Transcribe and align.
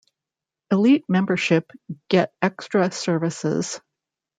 Elite 0.71 1.05
membership 1.07 1.71
get 2.09 2.33
extra 2.41 2.91
services. 2.91 3.79